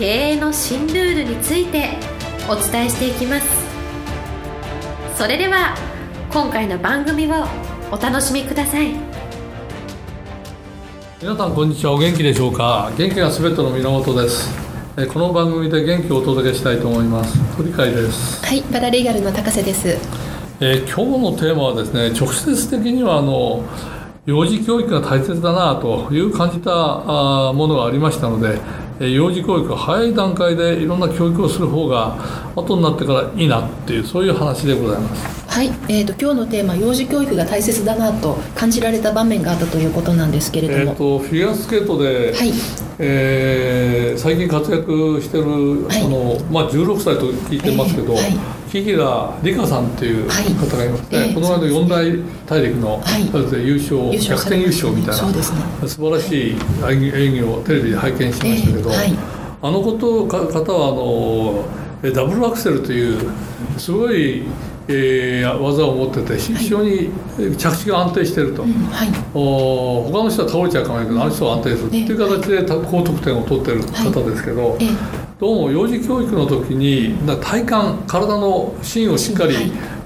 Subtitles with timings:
[0.00, 1.90] 経営の新ルールについて
[2.48, 3.46] お伝えしていきます。
[5.14, 5.76] それでは
[6.32, 7.44] 今回の番組を
[7.92, 8.94] お楽しみください。
[11.20, 11.92] 皆さんこんにちは。
[11.92, 12.90] お元気でしょうか？
[12.96, 14.48] 元気がすべての源です。
[14.96, 17.38] えこの番組で元気をお届けしたいと思います。
[17.58, 18.42] 鳥海です。
[18.42, 19.86] はいパラリーガルの高瀬です。
[20.60, 23.62] えー、今日のテーマはですね直接的にはあの
[24.24, 28.60] 幼児教育が大切だなという感じたあものがありましたので、えー、
[29.08, 32.18] 幼児教育は早い段階でいろんな教育をする方が
[32.54, 35.40] 後になってからいいなっていうそういう話でございます。
[35.48, 42.52] はい、えーと、今日のテーマ幼児教育が大切だなと感じられた場面があったということなんですけれども、えーと、フィギュアスケートで、はい。
[42.98, 59.18] えー、最近活躍してる、はい、あのまあ、16歳と聞いてますけど、えーはい木平理香さんっていう方がいますね、はいえー、この間四大大陸の、はい、優勝逆転優勝みたいなね、素晴らしい演技をテレビで拝見しましたけど、えーはい、
[59.62, 60.88] あのこと方は
[62.02, 63.30] あのダブルアクセルという
[63.76, 64.44] すごい
[64.92, 67.10] えー、技を持ってて非常に
[67.56, 74.80] 着地が安定してると、はいはい、お他の人は倒れちゃうかもしれないけどあの人は安定するっていう形で高得点を取ってる方ですけど、はい、
[75.40, 79.54] どうも幼児教育の時に体幹体の芯をしっかり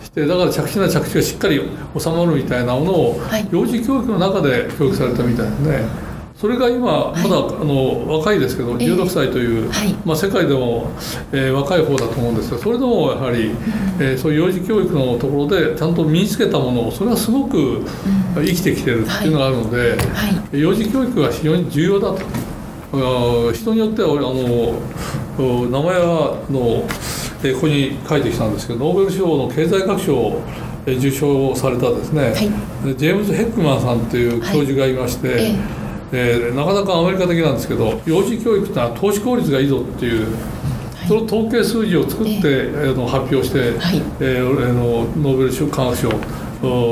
[0.00, 1.60] してだから着地な着地がしっかり
[1.98, 6.14] 収まるみたいなものを幼児教育の中で教育されたみたいですね。
[6.36, 7.28] それが今まだ、あ
[7.64, 9.70] の若いですけど16歳という、
[10.04, 10.90] まあ、世界でも、
[11.32, 13.50] えー、若い方だと思うんですがそれでもやはり、
[13.98, 17.84] えー、そういう幼児教育のところでちゃんと身につけたものをそれはすごく
[18.34, 19.96] 生きてきてるっていうのがあるので、
[20.52, 22.54] 幼児教育が非常に重要だと。
[23.52, 24.74] 人によってはあの
[25.42, 26.86] 名前はの、
[27.42, 30.42] えここに書いてきたんですけどノーベル賞の経済学賞を
[30.86, 32.34] 受賞されたですね、はい、
[32.96, 35.40] ジェームズ・ヘックマンさんという教授がいまして、はい
[36.12, 40.26] ええー、なかなかアメリカ的なんですけど幼児教育ってのは投資効率がいいぞっていう、
[40.94, 46.10] はい、その統計数字を作って、えー、の発表して、はい、えー、のノーベル賞科学賞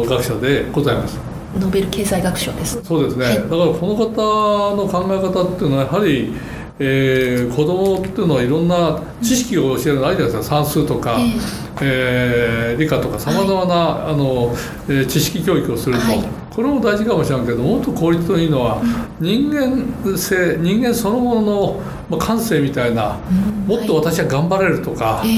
[0.04, 1.19] 学者でございます。
[1.59, 2.82] ノーベル経済学賞です。
[2.82, 3.24] そうですね。
[3.26, 6.34] はい、だからこの方の考え方っていうのはやはり。
[6.78, 14.55] えー、子供っていうのはいろんな知識を教えるのあるじゃないですか算数とか、えー、えー、理科とかさまざまな、はい、あの、
[14.88, 18.82] えー、知識教育をすると、はい、これも大事かもしれないけどもっと効率のいいのは、
[19.20, 23.18] 人間性人間そのものの感性みたいな、
[23.66, 25.28] もっと私は頑張れるとか、え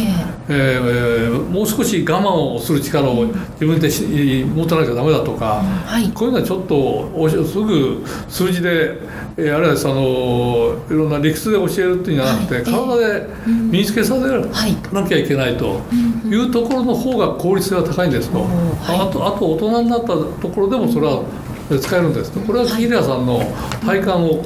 [0.49, 0.81] え。
[1.29, 3.89] ー、もう少し我慢をする力を自分で
[4.45, 8.99] 持たなきゃダメだとか、はい、こういうのはちょっとすぐ数字で、
[9.37, 14.21] えー、あるいはそのいろんな理屈で教えるっていうんじゃなくて、はい、体で身につけさせ
[14.95, 15.81] なきゃいけないと
[16.27, 21.25] いうところの方が効率が高いんですと、はい、あとあと大人になったところでもそれは
[21.81, 22.31] 使えるんです。
[22.31, 23.43] とこれはキリアさんの
[23.85, 24.43] 体感を、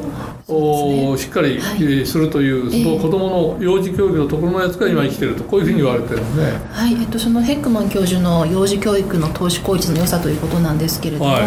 [0.51, 1.61] おしっかり
[2.07, 6.95] するという、はい、その子どもの幼児教育のところのやつが今生きてるとこういうふうに言われてるんで、はい。
[6.95, 11.43] えっと、そのヘックマン教授の幼児教育の投資効率の良さということなんですけれども、はい、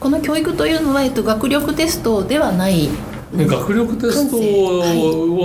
[0.00, 2.88] この教育というのは、えっと、学力テストではない。
[3.32, 4.40] 学力テストを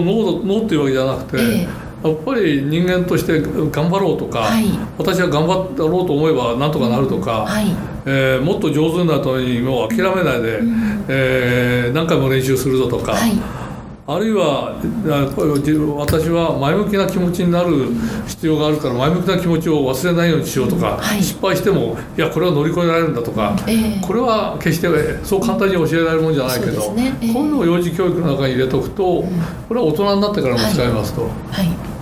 [0.02, 4.66] 脳,、脳っていうわけじゃなくて、えーやっぱり人間として頑張ろうとか、はい、
[4.98, 7.66] 私は頑張ろうと思えばなんとかなるとか、はい、
[8.06, 13.14] えー、もっと上手になるためにもう諦めないで、うん、えー、何回も練習するぞとか。
[13.14, 13.32] はい。
[14.08, 14.76] あるいは
[15.98, 17.88] 私は前向きな気持ちになる
[18.28, 24.88] 必要があるから前向きな気持ちを忘れないようにしようとか、はい、失敗してもいやこれは乗り越えられるんだとか、えー、これは決して
[25.26, 29.24] そう簡単に教えられるもんじゃないけど、ねえー、こういうのを幼児教育の中に入れとくと、
[29.68, 31.24] これは大人になってからも使えますと。
[31.24, 31.95] はい、はい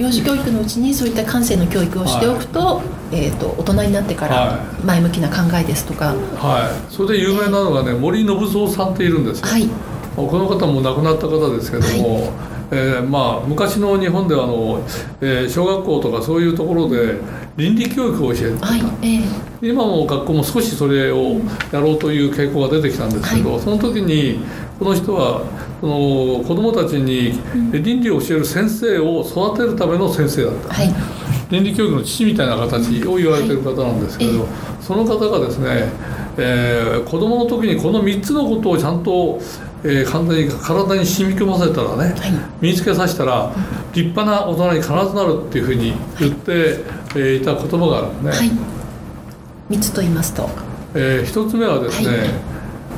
[0.00, 2.82] 幼児教育のうちにそういった感性の教育をしておくとは
[3.12, 9.68] い、えーと、大人になってから前向きな考えですとか、はい、それで有名なのがね森信蔵さんっているんですよ、はい、
[10.16, 12.30] この方も亡くなった方ですけども、はい、
[12.70, 14.82] えー、まあ、昔の日本ではあの、
[15.20, 17.18] えー、小学校とかそういうところで
[17.58, 21.40] 倫理教育を教えてた、はいえー、今も学校も少しそれを
[21.72, 24.40] やろうという傾向が出てきたんですけど、はい、その時に
[24.78, 25.44] この人は
[25.80, 27.32] その子どもたちに
[27.72, 30.94] 倫理を教える先生を育てるための先生だった、はい、
[31.50, 34.48] 倫理教育の父みたいな形を言われてる方なんですけど、はい、
[34.82, 35.90] その方がですね、
[36.36, 39.40] えー、子どもの時にこの3つのことをちゃんと
[39.82, 43.50] えー、完全に体に染み込ませたらね、はい、身につけさせたら
[43.94, 48.30] 立派な大人に必ずなるっていうふうに言って、はいえー、いた言葉があるね。
[48.30, 48.50] はい、
[49.70, 50.48] 3つと言いますと、
[50.94, 52.28] えー、1つ目はですね、はい、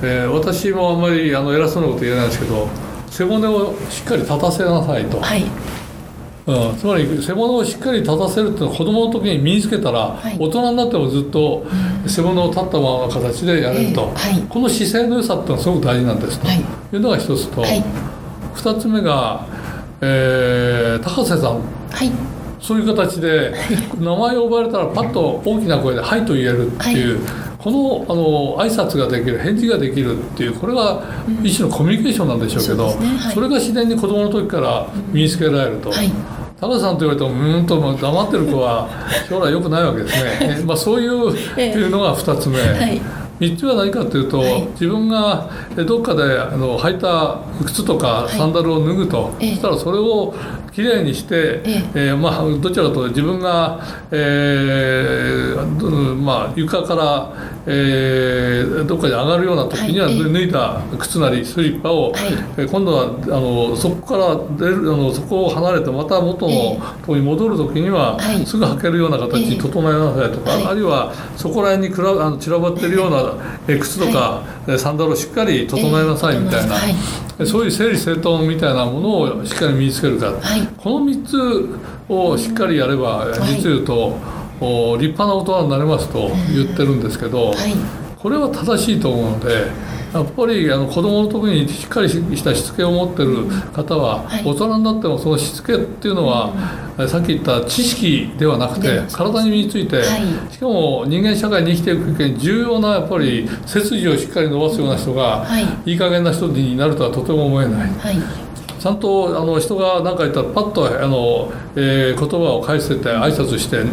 [0.02, 2.68] えー、私もあんまりあの偉そうなこと言えないんですけど
[3.08, 5.20] 背骨をしっかり立たせなさいと。
[5.20, 5.44] はい。
[6.44, 11.64] うん、つまり背骨をしっかり立たせるっていうのは子供の時に身につけたら、はい、大人になってもずっと
[12.08, 16.62] 背骨を立ったままの形でやれると、えーはい、この姿勢の良さっていうのはすごく大事なんですと、はい、い
[16.96, 17.84] うのが一つと、はい、
[18.56, 19.46] 2つ目が、
[20.00, 22.10] えー、高瀬さん、はい、
[22.60, 23.54] そういう形で
[24.00, 27.20] 名前を呼ばれたらパッと大きな声で「はい」と言えるっていう。
[27.62, 31.00] このあの挨拶ができる返事ができるっていうこれが
[31.44, 33.06] 一種のコミュニケーションなんでしょうけど、うんそね。
[33.18, 35.90] はい、それが自然に子どもの時から身につけられると。
[35.90, 36.10] はい。
[36.60, 38.88] 高さんと言われてもうんと黙ってる子は
[39.28, 40.62] 将来良くないわけですね。
[40.66, 42.58] まあそういうのが2つ目。
[42.58, 43.00] はい。
[43.38, 45.50] 3つは何かというと、はい、自分が
[45.86, 50.32] どっかであの履いた靴とかサンダルを脱ぐと、はい、そしたらそれを
[50.72, 51.98] きれいにして、ええ。
[52.12, 53.78] ー、まあ、どちらかと自分が、
[54.10, 57.30] えーまあ、床から、
[57.66, 62.18] えー、どっかに上がるような時には、はい、脱いだ靴なりスリッパを、は
[62.62, 73.34] い、今度はあのそこから出るあのそこを離れてまた元のとこに戻る時には、すぐ履けるような形に整えなさいとか、あるいはそこら辺にくらあの散らばってるような
[73.68, 84.41] え靴とか、はい、サンダルをしっかり整えなさいみたいな、はい、そういう整理整頓みたいなものをしっかり身につけるか、はい、この3つをしっかりやれば、実言うと、
[84.98, 87.52] 立派な大人になれますと言ってるんですけど、
[88.18, 89.92] これは正しいと思うので。
[90.12, 96.52] やっぱりあの子供の時にしっかりしたしつけを持ってる方は、大人になってもそのしつけっていうのは、
[97.08, 100.02] さっき言った知識ではなくて体に身について、
[100.50, 105.46] しかも人間社会に生きていく上に重要なやっぱり背筋をしっかり伸ばすような人が、
[105.86, 105.94] い。
[105.94, 107.90] い加減な人になるとはとても思えない。
[108.82, 113.86] ちゃんとあの人が何か言ったらパッとあの、えー、言葉を返せて挨拶して、はい。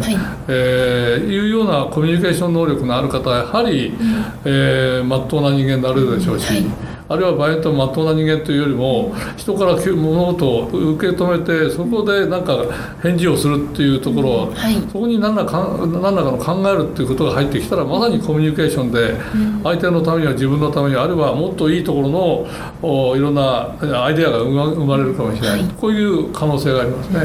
[0.48, 3.96] えー、いうようなコミュニケーション能力のある方はやはり、うん、
[4.44, 6.52] えー、真っ当な人間になれるでしょうし。
[6.52, 12.64] はいあるいは場合によってはまっとうな人間というよりも人から物事を受け止めてそこで何か
[13.02, 19.16] 返事をするっていうところ、うんはい、そこに何らか何らかの考えるっていうことが入ってきたらまさにコミュニケーションで
[19.64, 22.46] 相手のためには自分のためにあるいはもっといいところの
[22.80, 23.74] おいろんな
[24.04, 27.18] アイデアが生まれるかもしれない、はい、こういう可能性がありますね。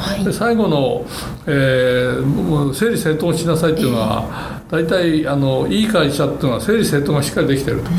[0.00, 1.06] はい、で最後の、
[1.46, 7.90] えー、整理整頓しなさいっていうのは、大体あのいい会社っていうのは整理整頓がしっかりできてると。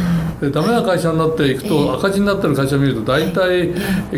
[0.41, 3.73] でダメな会社になっていくと、赤字になってる会社を見ると大体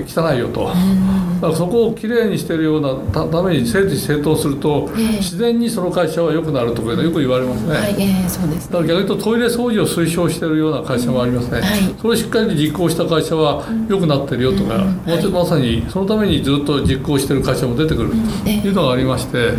[0.05, 0.67] 汚いよと。
[0.67, 7.73] だからそこをきれいにしてるようなために整理整頓すると、自然にその会社は良くなるとかよく言われますね。
[7.73, 11.61] はいえー、そうです、ね、だから逆に言うとトイレ掃除を推奨してるような会社もありますね。
[11.61, 18.11] はい、それをしっかり実行した会社は良くなってるよとか、もうまさにそのためにずっと実行してる会社も出てくる
[18.43, 19.53] というのがありまして。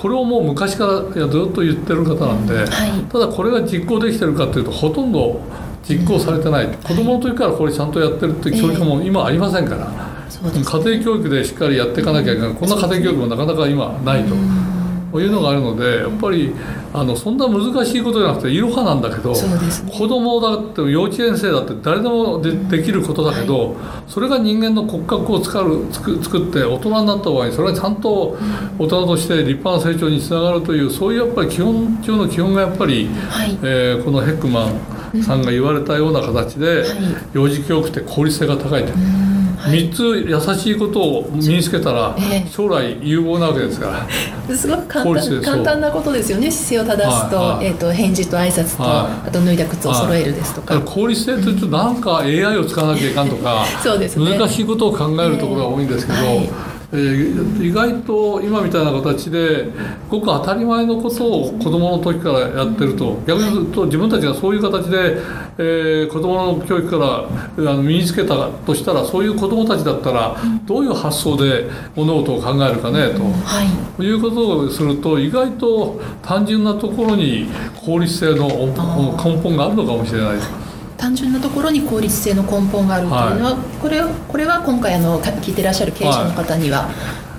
[0.00, 2.66] これをもう昔からいやずっと言ってる方なんで、はい、
[3.12, 5.42] ただこれが実行できてるかというとほとんど
[5.88, 14.34] 実行されてない、うん、子供の時からこれちゃんとやってるって教育も今ありませんから、えーね、家庭教育でしっかりやっていかなきゃいけない、こんな家庭教育もなかなか今ないと。
[15.18, 16.54] いうのがあるのでやっぱり
[16.92, 19.38] あのそんな難しいことじゃなくていろはなんだけど、ね、
[19.90, 28.36] 子供だって幼稚園生だって誰でもでできることだけど、はい、それが人間の骨格を作る作作って大人になった場合にそれはちゃんと
[28.78, 36.84] 大人として立派な成長につながるというそういうやっぱり基本中の基本がやっぱり、はい、えー、このヘックマンさんが言われたような形で、
[37.32, 38.92] 幼児教育って効率性が高いと。
[39.60, 42.16] 3つ優しいことを身につけたら
[42.48, 44.06] 将来有望なわけですか
[44.48, 46.50] ら、 すごく簡単簡単なことですよね。
[46.50, 56.18] 姿勢を正すとはいはい、えーと、返事と挨拶と、はい、あと脱いだ靴を揃えるですとか、はい、効率性というとなんか AI を使わなきゃいかんとか そうです、ね、難しいことを考えるところが多いんですけど、
[56.92, 59.68] えーえー、意外と今みたいな形で
[60.08, 63.20] ごく当たり前のことを子どもの時からやってると。
[63.26, 65.18] 逆に言うと自分たちがそういう形で、
[65.58, 73.62] えー、子どもの教育からあの身につけたとしたらそういう子どもたちだったらどういう発想で物事を考えるかねと、は
[73.98, 77.48] い、いうことをすると意外と単純なところに
[77.84, 80.69] 効率性の根本があるのかもしれない。
[81.00, 87.30] 単純なところに効率性の根本があるというのは、はい、これこれは今回あの聞いてらっしゃる経営者の方には、はい。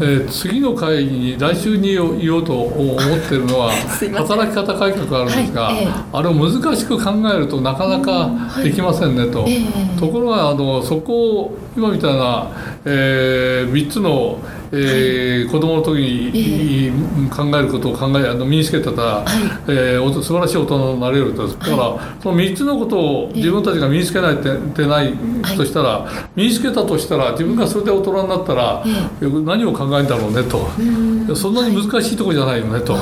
[0.00, 3.70] えー、次の会に来週に言おうと思ってるのは
[4.16, 8.28] 働き方改革あるんですが、はいえー、あれを難しく考えるとなかなか
[8.62, 9.56] できませんねと、はいえ。
[9.96, 12.48] ー、ところがあのそこを今みたいな、
[12.84, 14.38] えー、3つの、
[14.76, 16.90] ええー、子供の時に、
[17.30, 19.24] 考えることを考えあの身につけてたら、はい。
[19.68, 21.46] えー、素晴らしい大人になれると。
[21.46, 25.14] だから、はい、その3つのことを自分たちが身につけないてない
[25.56, 28.84] としたら、身につけたとしたら自分がそれで大人になったら、
[29.20, 32.94] 何を考えるんだろうねと、そんなに難しいとこじゃないよねと、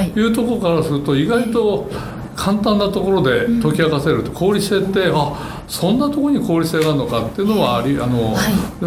[0.00, 0.10] い。
[0.20, 1.90] うところからすると意外と
[2.36, 4.30] 簡単なところで解き明かせると。
[4.30, 8.34] 効率性ってあそんなところに効率性があるのかっていうのはありあの、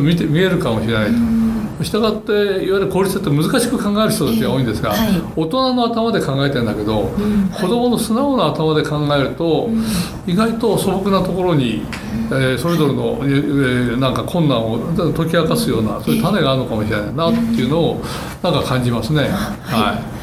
[0.01, 1.50] 見て見えるかもしれないと。
[1.83, 2.35] したがってい
[2.71, 9.83] わゆる効率って難しく考える人たちが多いんですが、はい、大人の頭で考えてるんだけど、うん、子供の素直な頭で考えると、うん、
[10.25, 11.83] 意外と素朴なところに、
[12.29, 14.79] えー、それぞれの、えー、なんか困難を
[15.13, 18.03] 解き明かすようなそういう種があるのかもしれないなっていうのを
[18.41, 19.23] なんか感じますね。
[19.23, 20.21] はい、はい。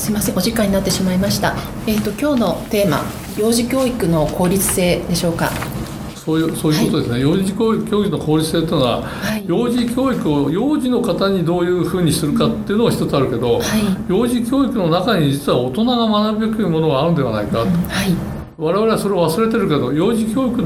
[0.00, 1.54] すみませんお時間になってしまいました。
[1.86, 3.00] えっ、ー、と今日のテーマ
[3.38, 5.50] 幼児教育の効率性でしょうか。
[6.26, 13.62] そういうそういうことですね、はい、幼児教育の効率性というのは、はい、幼児教育を幼児の方にどういうふうにするかっていうのが一つあるけど、はい、
[14.10, 17.68] 幼児教育の中に実は大人が学ぶべきものがあるんではないか、はい、
[18.58, 20.64] 我々はそれを忘れてるけど幼児教育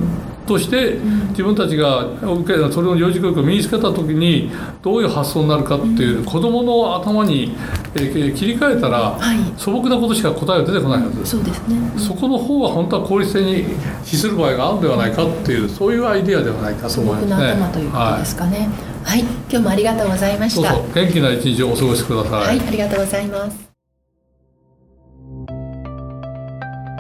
[0.51, 0.99] として
[1.31, 4.51] 自分たちが受けそれの幼児教育を身につけた時に
[4.83, 7.57] どういう発想になるかっていう子どもの頭に
[7.95, 9.17] 切り替えたら
[9.57, 13.65] 素朴なことしか答えが出てこないはずそうですねそこの方は本当は効率性に
[14.03, 17.31] 資する場合があるんではないかっていうそういうアイデアではないかと思いますね。
[17.31, 18.69] 素朴な頭ということですかね。
[19.05, 20.73] はい、はい、今日もありがとうございました。
[20.73, 22.33] そうそう元気な一日をお過ごしください。
[22.33, 23.71] はい、ありがとうございます。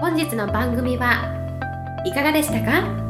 [0.00, 1.36] 本日の番組は
[2.04, 3.09] いかがでしたか？